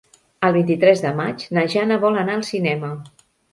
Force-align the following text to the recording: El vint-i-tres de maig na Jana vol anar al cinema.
El 0.47 0.55
vint-i-tres 0.55 1.03
de 1.03 1.11
maig 1.19 1.45
na 1.59 1.67
Jana 1.75 2.01
vol 2.07 2.19
anar 2.25 2.41
al 2.41 2.49
cinema. 2.51 2.93